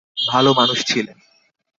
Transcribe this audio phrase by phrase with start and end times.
[0.31, 1.17] ভালো মানুষ ছিলেন।